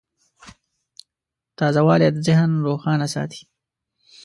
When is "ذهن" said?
2.25-2.49